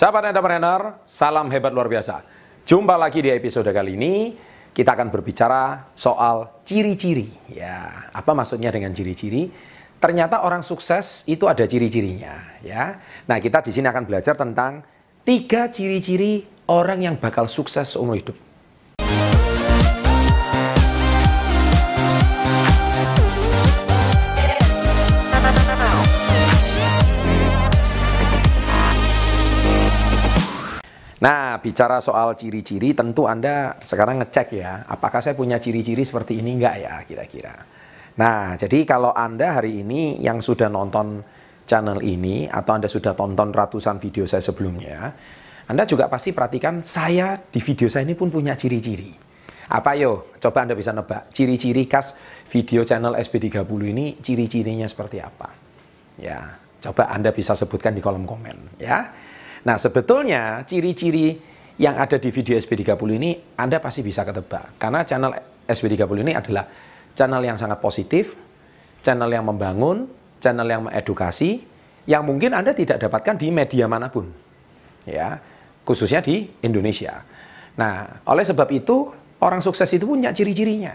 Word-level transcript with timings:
Sahabat 0.00 0.32
entrepreneur, 0.32 0.96
salam 1.04 1.52
hebat 1.52 1.76
luar 1.76 1.84
biasa. 1.84 2.24
Jumpa 2.64 2.96
lagi 2.96 3.20
di 3.20 3.28
episode 3.28 3.68
kali 3.68 4.00
ini. 4.00 4.32
Kita 4.72 4.96
akan 4.96 5.12
berbicara 5.12 5.92
soal 5.92 6.64
ciri-ciri. 6.64 7.28
Ya, 7.52 8.08
apa 8.08 8.32
maksudnya 8.32 8.72
dengan 8.72 8.96
ciri-ciri? 8.96 9.52
Ternyata 10.00 10.40
orang 10.48 10.64
sukses 10.64 11.28
itu 11.28 11.44
ada 11.44 11.68
ciri-cirinya, 11.68 12.32
ya. 12.64 12.96
Nah, 13.28 13.44
kita 13.44 13.60
di 13.60 13.76
sini 13.76 13.92
akan 13.92 14.08
belajar 14.08 14.40
tentang 14.40 14.80
tiga 15.20 15.68
ciri-ciri 15.68 16.48
orang 16.72 17.04
yang 17.04 17.20
bakal 17.20 17.44
sukses 17.44 17.92
seumur 17.92 18.16
hidup. 18.16 18.49
Nah, 31.20 31.60
bicara 31.60 32.00
soal 32.00 32.32
ciri-ciri, 32.32 32.96
tentu 32.96 33.28
Anda 33.28 33.76
sekarang 33.84 34.24
ngecek 34.24 34.56
ya, 34.56 34.88
apakah 34.88 35.20
saya 35.20 35.36
punya 35.36 35.60
ciri-ciri 35.60 36.00
seperti 36.00 36.40
ini 36.40 36.56
enggak 36.56 36.74
ya 36.80 36.94
kira-kira. 37.04 37.60
Nah, 38.16 38.56
jadi 38.56 38.88
kalau 38.88 39.12
Anda 39.12 39.60
hari 39.60 39.84
ini 39.84 40.16
yang 40.24 40.40
sudah 40.40 40.72
nonton 40.72 41.20
channel 41.68 42.00
ini, 42.00 42.48
atau 42.48 42.72
Anda 42.72 42.88
sudah 42.88 43.12
tonton 43.12 43.52
ratusan 43.52 44.00
video 44.00 44.24
saya 44.24 44.40
sebelumnya, 44.40 45.12
Anda 45.68 45.84
juga 45.84 46.08
pasti 46.08 46.32
perhatikan 46.32 46.80
saya 46.80 47.36
di 47.36 47.60
video 47.60 47.92
saya 47.92 48.08
ini 48.08 48.16
pun 48.16 48.32
punya 48.32 48.56
ciri-ciri. 48.56 49.12
Apa 49.70 49.94
yo? 50.00 50.34
Coba 50.40 50.64
Anda 50.64 50.74
bisa 50.74 50.90
nebak. 50.90 51.30
Ciri-ciri 51.36 51.84
khas 51.84 52.16
video 52.48 52.80
channel 52.82 53.14
SB30 53.20 53.70
ini, 53.92 54.16
ciri-cirinya 54.18 54.88
seperti 54.88 55.20
apa? 55.20 55.52
Ya, 56.16 56.58
coba 56.80 57.12
Anda 57.12 57.30
bisa 57.30 57.52
sebutkan 57.52 57.92
di 57.92 58.00
kolom 58.00 58.24
komen 58.24 58.80
ya. 58.80 59.28
Nah, 59.60 59.76
sebetulnya 59.76 60.64
ciri-ciri 60.64 61.36
yang 61.80 61.96
ada 61.96 62.16
di 62.16 62.32
video 62.32 62.56
SB30 62.56 63.08
ini 63.16 63.30
Anda 63.56 63.80
pasti 63.80 64.00
bisa 64.00 64.24
ketebak. 64.24 64.80
Karena 64.80 65.04
channel 65.04 65.32
SB30 65.68 66.16
ini 66.24 66.32
adalah 66.32 66.64
channel 67.12 67.42
yang 67.44 67.60
sangat 67.60 67.80
positif, 67.80 68.36
channel 69.04 69.28
yang 69.28 69.44
membangun, 69.44 70.08
channel 70.40 70.68
yang 70.68 70.88
mengedukasi, 70.88 71.60
yang 72.08 72.24
mungkin 72.24 72.56
Anda 72.56 72.72
tidak 72.72 73.00
dapatkan 73.00 73.36
di 73.36 73.52
media 73.52 73.84
mana 73.84 74.08
pun. 74.08 74.32
Ya, 75.04 75.40
khususnya 75.84 76.24
di 76.24 76.48
Indonesia. 76.64 77.24
Nah, 77.76 78.24
oleh 78.28 78.44
sebab 78.44 78.68
itu 78.72 79.12
orang 79.40 79.60
sukses 79.64 79.88
itu 79.92 80.04
punya 80.04 80.32
ciri-cirinya. 80.32 80.92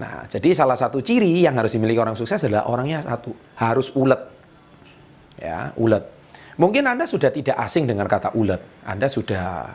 Nah, 0.00 0.24
jadi 0.28 0.56
salah 0.56 0.76
satu 0.76 1.04
ciri 1.04 1.44
yang 1.44 1.56
harus 1.56 1.76
dimiliki 1.76 2.00
orang 2.00 2.16
sukses 2.16 2.40
adalah 2.44 2.68
orangnya 2.68 3.04
satu, 3.04 3.32
harus 3.60 3.92
ulet. 3.96 4.20
Ya, 5.40 5.72
ulet 5.76 6.21
Mungkin 6.60 6.84
Anda 6.84 7.08
sudah 7.08 7.32
tidak 7.32 7.56
asing 7.56 7.88
dengan 7.88 8.04
kata 8.04 8.36
ulet. 8.36 8.84
Anda 8.84 9.08
sudah 9.08 9.72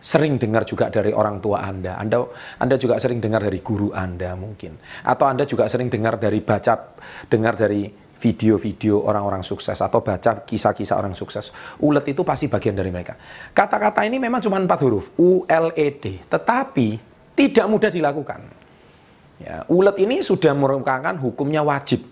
sering 0.00 0.40
dengar 0.40 0.64
juga 0.64 0.88
dari 0.88 1.12
orang 1.12 1.44
tua 1.44 1.60
Anda. 1.60 2.00
Anda 2.00 2.24
Anda 2.62 2.76
juga 2.80 2.96
sering 2.96 3.20
dengar 3.20 3.44
dari 3.44 3.60
guru 3.60 3.92
Anda 3.92 4.32
mungkin. 4.38 4.78
Atau 5.04 5.26
Anda 5.26 5.44
juga 5.44 5.66
sering 5.66 5.92
dengar 5.92 6.16
dari 6.16 6.40
baca 6.40 6.96
dengar 7.28 7.58
dari 7.58 7.90
video-video 8.20 9.00
orang-orang 9.08 9.40
sukses 9.40 9.80
atau 9.80 10.04
baca 10.04 10.44
kisah-kisah 10.44 10.96
orang 11.00 11.16
sukses. 11.16 11.52
Ulet 11.80 12.04
itu 12.12 12.20
pasti 12.20 12.52
bagian 12.52 12.76
dari 12.76 12.92
mereka. 12.92 13.16
Kata-kata 13.52 14.04
ini 14.04 14.20
memang 14.20 14.44
cuma 14.44 14.60
empat 14.60 14.80
huruf, 14.84 15.16
U 15.16 15.48
L 15.48 15.72
E 15.72 15.88
D, 15.96 16.20
tetapi 16.28 17.00
tidak 17.32 17.64
mudah 17.64 17.88
dilakukan. 17.88 18.40
Ya, 19.40 19.64
ulet 19.72 19.96
ini 20.04 20.20
sudah 20.20 20.52
merupakan 20.52 21.16
hukumnya 21.16 21.64
wajib 21.64 22.04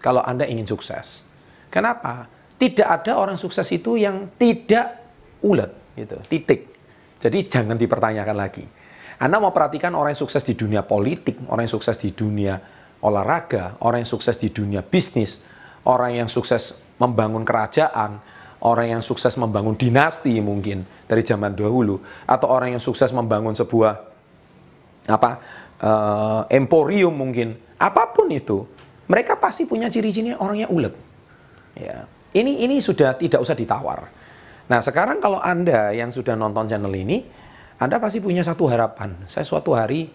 kalau 0.00 0.24
Anda 0.24 0.48
ingin 0.48 0.64
sukses. 0.64 1.28
Kenapa? 1.68 2.39
Tidak 2.60 2.88
ada 3.00 3.16
orang 3.16 3.40
sukses 3.40 3.64
itu 3.72 3.96
yang 3.96 4.36
tidak 4.36 5.00
ulet 5.40 5.72
gitu 5.96 6.20
titik. 6.28 6.68
Jadi 7.20 7.48
jangan 7.48 7.80
dipertanyakan 7.80 8.36
lagi. 8.36 8.64
Anda 9.20 9.40
mau 9.40 9.52
perhatikan 9.52 9.96
orang 9.96 10.12
yang 10.12 10.22
sukses 10.24 10.44
di 10.44 10.52
dunia 10.56 10.84
politik 10.84 11.40
orang 11.48 11.64
yang 11.64 11.74
sukses 11.76 11.96
di 11.96 12.12
dunia 12.12 12.56
olahraga 13.00 13.80
orang 13.80 14.04
yang 14.04 14.10
sukses 14.12 14.36
di 14.36 14.52
dunia 14.52 14.84
bisnis 14.84 15.40
orang 15.88 16.20
yang 16.20 16.28
sukses 16.28 16.80
membangun 17.00 17.44
kerajaan 17.44 18.20
orang 18.64 18.96
yang 18.96 19.02
sukses 19.04 19.36
membangun 19.40 19.76
dinasti 19.76 20.36
mungkin 20.40 20.84
dari 21.08 21.24
zaman 21.24 21.56
dahulu 21.56 22.00
atau 22.28 22.46
orang 22.48 22.76
yang 22.76 22.82
sukses 22.82 23.08
membangun 23.12 23.56
sebuah 23.56 23.92
apa 25.08 25.30
uh, 25.80 26.42
emporium 26.52 27.12
mungkin. 27.16 27.56
Apa 27.80 28.12
pun 28.12 28.28
itu 28.28 28.68
mereka 29.08 29.40
pasti 29.40 29.64
punya 29.64 29.88
ciri-ciri 29.88 30.36
orangnya 30.36 30.68
ulet. 30.68 30.92
Ya 31.72 32.04
ini 32.36 32.62
ini 32.62 32.78
sudah 32.78 33.18
tidak 33.18 33.42
usah 33.42 33.58
ditawar. 33.58 34.06
Nah, 34.70 34.78
sekarang 34.78 35.18
kalau 35.18 35.42
Anda 35.42 35.90
yang 35.90 36.14
sudah 36.14 36.38
nonton 36.38 36.70
channel 36.70 36.94
ini, 36.94 37.26
Anda 37.82 37.98
pasti 37.98 38.22
punya 38.22 38.46
satu 38.46 38.70
harapan. 38.70 39.26
Saya 39.26 39.42
suatu 39.42 39.74
hari 39.74 40.06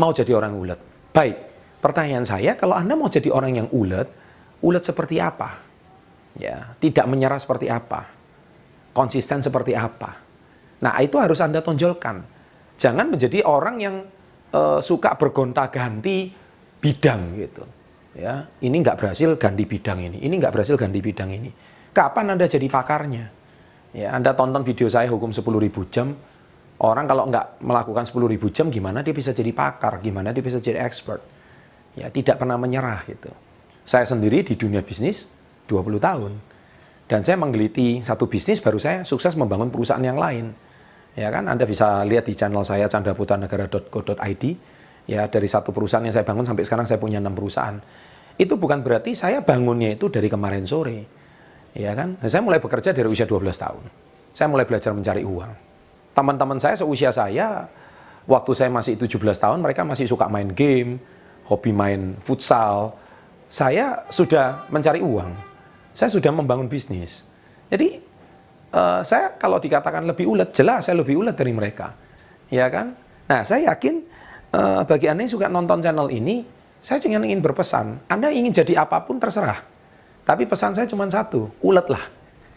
mau 0.00 0.16
jadi 0.16 0.32
orang 0.32 0.56
ulet. 0.56 0.80
Baik, 1.12 1.36
pertanyaan 1.84 2.24
saya, 2.24 2.56
kalau 2.56 2.72
Anda 2.72 2.96
mau 2.96 3.12
jadi 3.12 3.28
orang 3.28 3.52
yang 3.60 3.68
ulet, 3.68 4.08
ulet 4.64 4.80
seperti 4.80 5.20
apa? 5.20 5.60
Ya, 6.40 6.72
tidak 6.80 7.04
menyerah 7.04 7.36
seperti 7.36 7.68
apa? 7.68 8.08
Konsisten 8.96 9.44
seperti 9.44 9.76
apa? 9.76 10.16
Nah, 10.80 10.96
itu 11.04 11.20
harus 11.20 11.36
Anda 11.44 11.60
tonjolkan. 11.60 12.24
Jangan 12.80 13.12
menjadi 13.12 13.44
orang 13.44 13.76
yang 13.76 13.96
uh, 14.56 14.80
suka 14.80 15.20
bergonta-ganti 15.20 16.32
bidang 16.80 17.36
gitu 17.36 17.81
ya 18.12 18.44
ini 18.60 18.76
nggak 18.84 19.00
berhasil 19.00 19.34
ganti 19.40 19.64
bidang 19.64 19.98
ini 20.04 20.20
ini 20.20 20.34
nggak 20.36 20.52
berhasil 20.52 20.76
ganti 20.76 21.00
bidang 21.00 21.30
ini. 21.32 21.50
Kapan 21.92 22.36
anda 22.36 22.48
jadi 22.48 22.64
pakarnya? 22.68 23.28
Ya 23.92 24.16
anda 24.16 24.32
tonton 24.32 24.64
video 24.64 24.88
saya 24.88 25.08
hukum 25.12 25.36
10.000 25.36 25.92
jam. 25.92 26.16
Orang 26.82 27.04
kalau 27.04 27.28
nggak 27.28 27.60
melakukan 27.60 28.08
10.000 28.08 28.56
jam 28.56 28.66
gimana 28.72 29.04
dia 29.04 29.12
bisa 29.12 29.36
jadi 29.36 29.52
pakar? 29.52 30.00
Gimana 30.00 30.32
dia 30.32 30.40
bisa 30.40 30.56
jadi 30.56 30.80
expert? 30.80 31.20
Ya 31.92 32.08
tidak 32.08 32.40
pernah 32.40 32.56
menyerah 32.56 33.04
gitu. 33.04 33.28
Saya 33.84 34.08
sendiri 34.08 34.40
di 34.40 34.56
dunia 34.56 34.80
bisnis 34.80 35.28
20 35.68 36.00
tahun. 36.00 36.32
Dan 37.04 37.20
saya 37.20 37.36
menggeliti 37.36 38.00
satu 38.00 38.24
bisnis 38.24 38.64
baru 38.64 38.80
saya 38.80 39.04
sukses 39.04 39.36
membangun 39.36 39.68
perusahaan 39.68 40.00
yang 40.00 40.16
lain. 40.16 40.56
Ya 41.12 41.28
kan 41.28 41.44
anda 41.44 41.68
bisa 41.68 42.00
lihat 42.08 42.24
di 42.24 42.32
channel 42.32 42.64
saya 42.64 42.88
candraputanegara.co.id 42.88 44.44
ya 45.06 45.26
dari 45.26 45.48
satu 45.50 45.74
perusahaan 45.74 46.04
yang 46.04 46.14
saya 46.14 46.26
bangun 46.26 46.46
sampai 46.46 46.64
sekarang 46.66 46.86
saya 46.86 46.98
punya 46.98 47.18
enam 47.18 47.34
perusahaan. 47.34 47.78
Itu 48.38 48.56
bukan 48.56 48.80
berarti 48.80 49.12
saya 49.12 49.44
bangunnya 49.44 49.92
itu 49.92 50.08
dari 50.08 50.26
kemarin 50.26 50.64
sore. 50.64 51.04
Ya 51.72 51.96
kan? 51.96 52.20
Nah, 52.20 52.28
saya 52.28 52.44
mulai 52.44 52.60
bekerja 52.60 52.92
dari 52.92 53.08
usia 53.08 53.24
12 53.24 53.48
tahun. 53.56 53.84
Saya 54.32 54.48
mulai 54.48 54.64
belajar 54.64 54.92
mencari 54.92 55.24
uang. 55.24 55.52
Teman-teman 56.12 56.60
saya 56.60 56.76
seusia 56.76 57.08
saya 57.12 57.68
waktu 58.28 58.52
saya 58.52 58.68
masih 58.68 59.00
17 59.00 59.16
tahun 59.36 59.58
mereka 59.64 59.82
masih 59.82 60.04
suka 60.04 60.28
main 60.28 60.52
game 60.52 61.00
hobi 61.48 61.72
main 61.72 62.16
futsal. 62.20 62.96
Saya 63.52 64.08
sudah 64.08 64.68
mencari 64.72 65.04
uang. 65.04 65.30
Saya 65.92 66.08
sudah 66.08 66.32
membangun 66.32 66.72
bisnis. 66.72 67.24
Jadi 67.68 68.00
uh, 68.72 69.04
saya 69.04 69.36
kalau 69.36 69.60
dikatakan 69.60 70.08
lebih 70.08 70.24
ulet 70.28 70.52
jelas 70.56 70.88
saya 70.88 71.00
lebih 71.00 71.20
ulet 71.20 71.36
dari 71.36 71.52
mereka. 71.52 71.92
Ya 72.48 72.68
kan? 72.72 72.96
Nah 73.28 73.44
saya 73.44 73.72
yakin 73.72 74.04
uh, 74.52 74.82
bagi 74.84 75.08
Anda 75.08 75.24
yang 75.24 75.32
suka 75.32 75.48
nonton 75.48 75.80
channel 75.80 76.08
ini, 76.12 76.44
saya 76.78 77.00
cuma 77.02 77.24
ingin 77.24 77.40
berpesan, 77.40 78.06
Anda 78.06 78.30
ingin 78.30 78.52
jadi 78.52 78.84
apa 78.84 79.02
pun 79.02 79.18
terserah. 79.18 79.60
Tapi 80.22 80.46
pesan 80.46 80.78
saya 80.78 80.86
cuma 80.86 81.08
satu, 81.10 81.50
uletlah. 81.64 82.06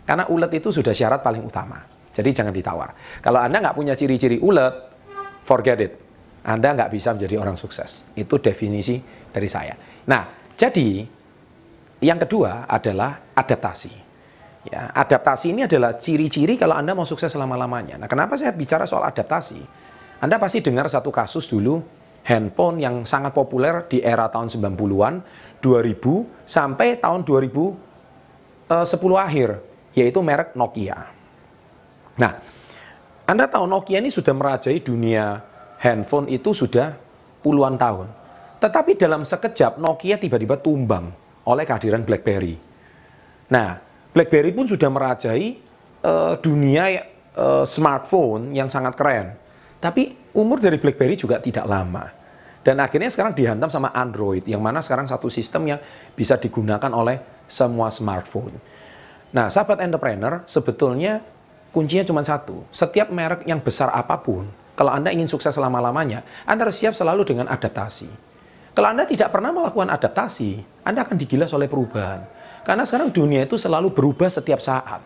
Karena 0.05 0.29
ulet 0.29 0.61
itu 0.61 0.69
sudah 0.69 0.93
syarat 0.93 1.25
paling 1.25 1.41
utama. 1.41 1.81
Jadi 2.13 2.29
jangan 2.29 2.53
ditawar. 2.53 2.93
Kalau 3.19 3.41
Anda 3.41 3.57
nggak 3.57 3.75
punya 3.75 3.97
ciri-ciri 3.97 4.37
ulet, 4.37 4.73
forget 5.41 5.77
it. 5.81 5.93
Anda 6.45 6.77
nggak 6.77 6.93
bisa 6.93 7.17
menjadi 7.17 7.41
orang 7.41 7.57
sukses. 7.57 8.05
Itu 8.13 8.37
definisi 8.37 9.01
dari 9.33 9.49
saya. 9.49 9.73
Nah, 10.05 10.53
jadi 10.53 11.01
yang 12.05 12.21
kedua 12.21 12.69
adalah 12.69 13.33
adaptasi. 13.33 13.93
Ya, 14.65 14.89
adaptasi 14.93 15.53
ini 15.53 15.65
adalah 15.65 15.97
ciri-ciri 15.97 16.57
kalau 16.57 16.77
Anda 16.77 16.93
mau 16.93 17.05
sukses 17.05 17.33
selama-lamanya. 17.33 17.97
Nah, 18.01 18.09
kenapa 18.09 18.37
saya 18.37 18.53
bicara 18.53 18.85
soal 18.85 19.05
adaptasi? 19.09 19.61
Anda 20.19 20.39
pasti 20.39 20.63
dengar 20.63 20.87
satu 20.87 21.11
kasus 21.11 21.47
dulu 21.49 21.83
handphone 22.25 22.81
yang 22.81 23.05
sangat 23.05 23.35
populer 23.35 23.85
di 23.85 24.01
era 24.01 24.25
tahun 24.31 24.49
90-an, 24.49 25.13
2000 25.61 26.47
sampai 26.47 26.97
tahun 26.97 27.21
2010 27.21 28.71
eh, 28.73 29.17
akhir, 29.21 29.49
yaitu 29.93 30.19
merek 30.25 30.57
Nokia. 30.57 30.99
Nah, 32.17 32.33
Anda 33.29 33.45
tahu 33.45 33.69
Nokia 33.69 34.01
ini 34.01 34.09
sudah 34.09 34.33
merajai 34.33 34.81
dunia 34.81 35.41
handphone 35.81 36.31
itu 36.31 36.55
sudah 36.55 36.97
puluhan 37.45 37.77
tahun. 37.77 38.09
Tetapi 38.57 38.97
dalam 38.97 39.21
sekejap 39.21 39.77
Nokia 39.77 40.17
tiba-tiba 40.17 40.57
tumbang 40.57 41.13
oleh 41.45 41.63
kehadiran 41.67 42.01
BlackBerry. 42.01 42.57
Nah, 43.53 43.77
BlackBerry 44.09 44.49
pun 44.55 44.65
sudah 44.65 44.89
merajai 44.89 45.61
uh, 46.01 46.33
dunia 46.41 47.05
uh, 47.37 47.67
smartphone 47.67 48.55
yang 48.57 48.65
sangat 48.65 48.97
keren. 48.97 49.37
Tapi 49.79 50.33
umur 50.35 50.59
dari 50.59 50.79
BlackBerry 50.79 51.15
juga 51.19 51.39
tidak 51.39 51.65
lama. 51.67 52.11
Dan 52.65 52.81
akhirnya 52.81 53.13
sekarang 53.13 53.37
dihantam 53.37 53.69
sama 53.69 53.93
Android, 53.93 54.41
yang 54.49 54.57
mana 54.57 54.81
sekarang 54.81 55.05
satu 55.05 55.29
sistem 55.29 55.77
yang 55.77 55.79
bisa 56.17 56.33
digunakan 56.41 56.89
oleh 56.89 57.21
semua 57.45 57.93
smartphone. 57.93 58.57
Nah, 59.29 59.53
sahabat 59.53 59.85
entrepreneur, 59.85 60.41
sebetulnya 60.49 61.21
kuncinya 61.69 62.01
cuma 62.01 62.25
satu. 62.25 62.65
Setiap 62.73 63.13
merek 63.13 63.45
yang 63.45 63.61
besar 63.61 63.93
apa 63.93 64.17
pun, 64.17 64.49
kalau 64.73 64.89
Anda 64.89 65.13
ingin 65.13 65.29
sukses 65.29 65.53
selama-lamanya, 65.53 66.25
Anda 66.43 66.65
harus 66.65 66.81
siap 66.81 66.97
selalu 66.97 67.21
dengan 67.21 67.45
adaptasi. 67.47 68.09
Kalau 68.75 68.91
Anda 68.91 69.07
tidak 69.07 69.31
pernah 69.31 69.53
melakukan 69.55 69.87
adaptasi, 69.87 70.83
Anda 70.83 71.07
akan 71.07 71.15
digilas 71.15 71.53
oleh 71.55 71.69
perubahan. 71.71 72.27
Karena 72.65 72.81
sekarang 72.83 73.13
dunia 73.13 73.45
itu 73.45 73.61
selalu 73.61 73.93
berubah 73.93 74.27
setiap 74.27 74.57
saat. 74.57 74.99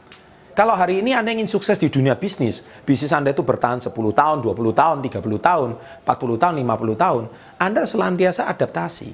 Kalau 0.60 0.76
hari 0.76 1.00
ini 1.00 1.16
Anda 1.16 1.32
ingin 1.32 1.48
sukses 1.48 1.80
di 1.80 1.88
dunia 1.88 2.20
bisnis, 2.20 2.60
bisnis 2.84 3.16
Anda 3.16 3.32
itu 3.32 3.48
bertahan 3.48 3.80
10 3.80 3.96
tahun, 3.96 4.44
20 4.44 4.76
tahun, 4.76 4.98
30 5.08 5.40
tahun, 5.40 5.70
40 6.04 6.36
tahun, 6.36 6.54
50 6.60 7.00
tahun, 7.00 7.24
Anda 7.56 7.88
selantiasa 7.88 8.44
adaptasi. 8.52 9.10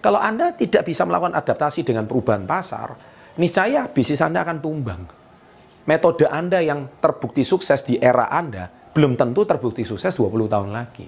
Kalau 0.00 0.16
Anda 0.16 0.56
tidak 0.56 0.88
bisa 0.88 1.04
melakukan 1.04 1.36
adaptasi 1.36 1.84
dengan 1.84 2.08
perubahan 2.08 2.48
pasar, 2.48 2.96
niscaya 3.36 3.84
bisnis 3.92 4.24
Anda 4.24 4.40
akan 4.40 4.56
tumbang 4.64 5.04
metode 5.84 6.32
Anda 6.32 6.64
yang 6.64 6.88
terbukti 6.96 7.44
sukses 7.44 7.84
di 7.84 8.00
era 8.00 8.32
Anda 8.32 8.64
belum 8.96 9.20
tentu 9.20 9.44
terbukti 9.44 9.84
sukses 9.84 10.16
20 10.16 10.48
tahun 10.48 10.72
lagi. 10.72 11.04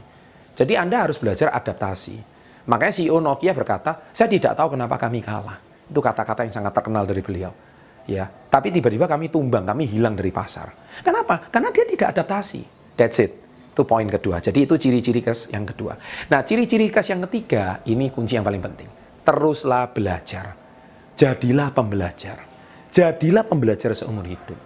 Jadi 0.52 0.76
Anda 0.76 1.08
harus 1.08 1.16
belajar 1.16 1.48
adaptasi. 1.48 2.36
Makanya 2.68 2.92
CEO 2.92 3.24
Nokia 3.24 3.56
berkata, 3.56 4.12
saya 4.12 4.28
tidak 4.28 4.52
tahu 4.52 4.76
kenapa 4.76 5.00
kami 5.00 5.24
kalah. 5.24 5.56
Itu 5.88 6.04
kata-kata 6.04 6.44
yang 6.44 6.52
sangat 6.52 6.76
terkenal 6.76 7.08
dari 7.08 7.24
beliau. 7.24 7.67
Ya, 8.08 8.24
tapi 8.48 8.72
tiba-tiba 8.72 9.04
kami 9.04 9.28
tumbang, 9.28 9.68
kami 9.68 9.84
hilang 9.84 10.16
dari 10.16 10.32
pasar. 10.32 10.72
Kenapa? 11.04 11.52
Karena 11.52 11.68
dia 11.68 11.84
tidak 11.84 12.16
adaptasi. 12.16 12.64
That's 12.96 13.20
it. 13.20 13.32
Itu 13.76 13.84
poin 13.84 14.08
kedua. 14.08 14.40
Jadi 14.40 14.64
itu 14.64 14.74
ciri-ciri 14.80 15.20
kes 15.20 15.52
yang 15.52 15.68
kedua. 15.68 15.94
Nah, 16.32 16.40
ciri-ciri 16.40 16.88
kes 16.88 17.12
yang 17.12 17.20
ketiga, 17.28 17.84
ini 17.84 18.08
kunci 18.08 18.40
yang 18.40 18.48
paling 18.48 18.64
penting. 18.64 18.88
Teruslah 19.22 19.92
belajar. 19.92 20.56
Jadilah 21.20 21.68
pembelajar. 21.76 22.48
Jadilah 22.88 23.44
pembelajar 23.44 23.92
seumur 23.92 24.24
hidup. 24.24 24.56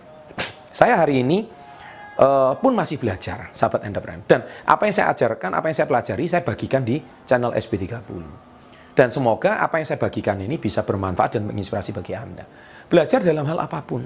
Saya 0.71 1.03
hari 1.03 1.27
ini 1.27 1.45
uh, 2.23 2.55
pun 2.57 2.73
masih 2.73 3.03
belajar, 3.03 3.51
sahabat 3.51 3.83
entrepreneur. 3.85 4.25
Dan 4.25 4.47
apa 4.65 4.87
yang 4.87 4.95
saya 4.95 5.11
ajarkan, 5.13 5.51
apa 5.51 5.67
yang 5.67 5.77
saya 5.77 5.89
pelajari, 5.91 6.25
saya 6.31 6.43
bagikan 6.47 6.87
di 6.87 7.03
channel 7.27 7.53
SB30. 7.59 8.23
Dan 8.93 9.09
semoga 9.09 9.59
apa 9.59 9.81
yang 9.81 9.87
saya 9.89 9.99
bagikan 9.99 10.39
ini 10.39 10.61
bisa 10.61 10.85
bermanfaat 10.87 11.41
dan 11.41 11.49
menginspirasi 11.49 11.91
bagi 11.97 12.13
Anda. 12.13 12.45
Belajar 12.93 13.25
dalam 13.25 13.49
hal 13.49 13.57
apa 13.57 13.81
pun. 13.81 14.05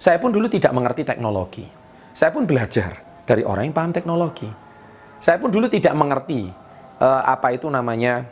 Saya 0.00 0.16
pun 0.16 0.32
dulu 0.32 0.48
tidak 0.48 0.72
mengerti 0.72 1.04
teknologi. 1.04 1.68
Saya 2.16 2.32
pun 2.32 2.48
belajar 2.48 3.04
dari 3.28 3.44
orang 3.44 3.68
yang 3.68 3.76
paham 3.76 3.92
teknologi. 3.92 4.48
Saya 5.20 5.36
pun 5.36 5.52
dulu 5.52 5.68
tidak 5.68 5.92
mengerti 5.92 6.48
uh, 7.04 7.20
apa 7.20 7.52
itu 7.52 7.68
namanya 7.68 8.24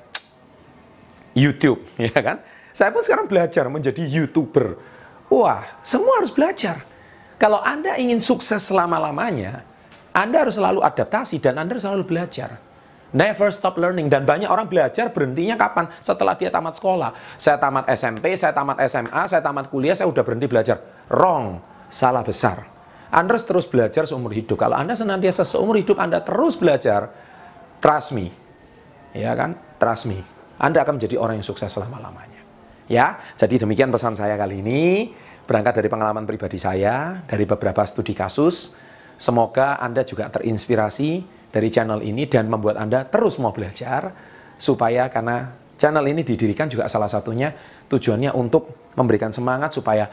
YouTube, 1.37 1.85
ya 2.09 2.21
kan? 2.25 2.41
Saya 2.73 2.89
pun 2.89 3.05
sekarang 3.05 3.29
belajar 3.29 3.69
menjadi 3.69 4.01
YouTuber. 4.01 4.81
Wah, 5.29 5.61
semua 5.85 6.25
harus 6.25 6.33
belajar. 6.33 6.81
Kalau 7.37 7.61
Anda 7.61 8.01
ingin 8.01 8.17
sukses 8.17 8.65
selama-lamanya, 8.65 9.61
Anda 10.17 10.49
harus 10.49 10.57
selalu 10.57 10.81
adaptasi 10.81 11.37
dan 11.37 11.61
Anda 11.61 11.77
harus 11.77 11.85
selalu 11.85 12.09
belajar. 12.09 12.57
Never 13.13 13.53
stop 13.53 13.77
learning. 13.77 14.09
Dan 14.09 14.25
banyak 14.25 14.49
orang 14.49 14.69
belajar 14.69 15.13
berhentinya 15.13 15.57
kapan? 15.61 15.89
Setelah 16.01 16.37
dia 16.37 16.49
tamat 16.49 16.81
sekolah. 16.81 17.13
Saya 17.37 17.61
tamat 17.61 17.85
SMP, 17.93 18.33
saya 18.37 18.57
tamat 18.57 18.81
SMA, 18.89 19.23
saya 19.29 19.45
tamat 19.45 19.69
kuliah, 19.69 19.93
saya 19.93 20.09
udah 20.09 20.25
berhenti 20.25 20.49
belajar. 20.49 20.81
Wrong. 21.13 21.61
Salah 21.93 22.25
besar. 22.25 22.73
Anda 23.13 23.37
harus 23.37 23.45
terus 23.45 23.69
belajar 23.69 24.09
seumur 24.09 24.33
hidup. 24.33 24.57
Kalau 24.57 24.73
Anda 24.73 24.97
senantiasa 24.97 25.45
seumur 25.45 25.77
hidup 25.77 26.01
Anda 26.01 26.25
terus 26.25 26.57
belajar, 26.57 27.13
trust 27.85 28.17
me. 28.17 28.33
Ya 29.13 29.37
kan? 29.37 29.61
Trust 29.77 30.09
me. 30.09 30.25
Anda 30.57 30.81
akan 30.81 30.97
menjadi 30.97 31.21
orang 31.21 31.37
yang 31.37 31.45
sukses 31.45 31.69
selama-lamanya. 31.69 32.41
Ya, 32.89 33.21
jadi 33.37 33.61
demikian 33.61 33.93
pesan 33.93 34.17
saya 34.17 34.41
kali 34.41 34.65
ini 34.65 35.13
berangkat 35.45 35.85
dari 35.85 35.89
pengalaman 35.93 36.25
pribadi 36.25 36.57
saya, 36.57 37.21
dari 37.29 37.45
beberapa 37.45 37.85
studi 37.85 38.17
kasus. 38.17 38.73
Semoga 39.21 39.77
Anda 39.77 40.09
juga 40.09 40.33
terinspirasi 40.33 41.42
dari 41.53 41.69
channel 41.69 42.01
ini 42.01 42.25
dan 42.27 42.49
membuat 42.49 42.81
Anda 42.81 43.05
terus 43.05 43.37
mau 43.37 43.53
belajar, 43.53 44.11
supaya 44.57 45.13
karena 45.13 45.53
channel 45.77 46.07
ini 46.09 46.25
didirikan 46.25 46.67
juga 46.73 46.89
salah 46.89 47.13
satunya 47.13 47.53
tujuannya 47.87 48.33
untuk 48.33 48.91
memberikan 48.97 49.31
semangat 49.31 49.77
supaya 49.77 50.09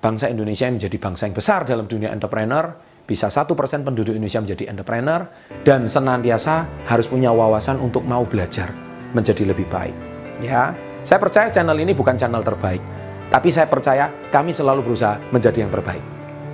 bangsa 0.00 0.32
Indonesia 0.32 0.66
menjadi 0.72 0.96
bangsa 0.96 1.28
yang 1.28 1.36
besar 1.36 1.68
dalam 1.68 1.84
dunia 1.84 2.08
entrepreneur, 2.08 2.72
bisa 3.04 3.28
satu 3.28 3.52
persen 3.52 3.84
penduduk 3.84 4.16
Indonesia 4.16 4.40
menjadi 4.40 4.72
entrepreneur, 4.72 5.28
dan 5.66 5.84
senantiasa 5.90 6.86
harus 6.88 7.04
punya 7.10 7.28
wawasan 7.34 7.76
untuk 7.82 8.06
mau 8.08 8.24
belajar 8.24 8.72
menjadi 9.12 9.44
lebih 9.50 9.68
baik. 9.68 9.92
Ya, 10.40 10.72
saya 11.04 11.20
percaya 11.20 11.52
channel 11.52 11.76
ini 11.76 11.92
bukan 11.92 12.16
channel 12.16 12.40
terbaik, 12.40 12.80
tapi 13.28 13.52
saya 13.52 13.68
percaya 13.68 14.08
kami 14.32 14.54
selalu 14.54 14.86
berusaha 14.86 15.20
menjadi 15.34 15.68
yang 15.68 15.72
terbaik. 15.74 16.04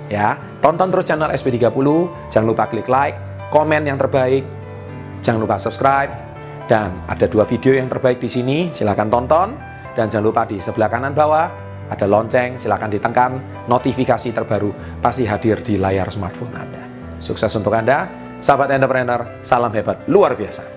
Ya, 0.07 0.39
tonton 0.63 0.87
terus 0.91 1.05
channel 1.07 1.31
SP30, 1.31 1.87
jangan 2.31 2.47
lupa 2.47 2.67
klik 2.67 2.87
like, 2.87 3.15
komen 3.49 3.87
yang 3.87 3.97
terbaik, 3.99 4.43
jangan 5.23 5.39
lupa 5.43 5.55
subscribe, 5.57 6.11
dan 6.67 6.91
ada 7.07 7.25
dua 7.25 7.47
video 7.47 7.75
yang 7.75 7.87
terbaik 7.87 8.19
di 8.19 8.27
sini, 8.27 8.69
silahkan 8.75 9.07
tonton, 9.07 9.55
dan 9.95 10.11
jangan 10.11 10.25
lupa 10.27 10.43
di 10.45 10.59
sebelah 10.59 10.91
kanan 10.91 11.15
bawah 11.15 11.67
ada 11.87 12.03
lonceng, 12.03 12.59
silahkan 12.59 12.91
ditekan, 12.91 13.39
notifikasi 13.71 14.35
terbaru 14.35 14.99
pasti 14.99 15.23
hadir 15.23 15.63
di 15.63 15.79
layar 15.79 16.11
smartphone 16.11 16.51
Anda. 16.51 16.83
Sukses 17.23 17.51
untuk 17.55 17.71
Anda, 17.71 18.11
sahabat 18.43 18.75
entrepreneur, 18.75 19.39
salam 19.39 19.71
hebat 19.71 20.03
luar 20.11 20.35
biasa. 20.35 20.76